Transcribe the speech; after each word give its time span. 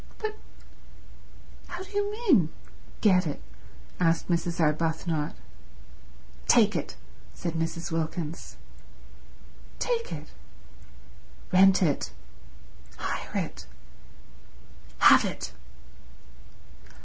"But—how 0.17 1.83
do 1.83 1.91
you 1.91 2.11
mean, 2.11 2.49
get 3.01 3.27
it?" 3.27 3.39
asked 3.99 4.29
Mrs. 4.29 4.59
Arbuthnot. 4.59 5.35
"Take 6.47 6.75
it," 6.75 6.95
said 7.35 7.53
Mrs. 7.53 7.91
Wilkins. 7.91 8.57
"Take 9.77 10.11
it?" 10.11 10.29
"Rent 11.53 11.83
it. 11.83 12.11
Hire 12.97 13.45
it. 13.45 13.67
Have 14.97 15.23
it." 15.23 15.53